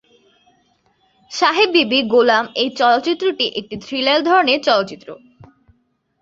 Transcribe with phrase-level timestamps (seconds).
[1.31, 5.07] সাহেব বিবি গোলাম এই চলচ্চিত্রটি একটি থ্রিলার ধরনের চলচ্চিত্র।